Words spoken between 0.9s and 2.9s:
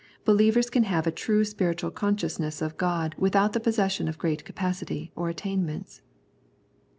a true spiritual consciousness of